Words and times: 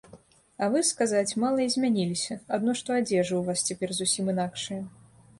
А 0.63 0.67
вы, 0.75 0.79
сказаць, 0.91 1.35
мала 1.43 1.59
і 1.65 1.67
змяніліся, 1.73 2.37
адно 2.57 2.75
што 2.79 2.89
адзежа 3.01 3.33
ў 3.39 3.43
вас 3.51 3.59
цяпер 3.69 3.93
зусім 3.99 4.31
інакшая. 4.33 4.79